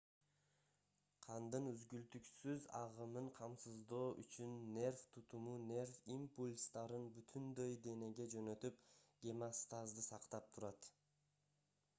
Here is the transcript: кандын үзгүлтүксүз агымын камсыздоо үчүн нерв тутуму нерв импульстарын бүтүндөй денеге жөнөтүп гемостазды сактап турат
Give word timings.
кандын 1.25 1.65
үзгүлтүксүз 1.71 2.63
агымын 2.79 3.27
камсыздоо 3.39 4.07
үчүн 4.23 4.55
нерв 4.79 5.05
тутуму 5.17 5.53
нерв 5.73 6.01
импульстарын 6.17 7.07
бүтүндөй 7.19 7.77
денеге 7.87 8.29
жөнөтүп 8.37 8.83
гемостазды 9.29 10.09
сактап 10.11 10.53
турат 10.59 10.93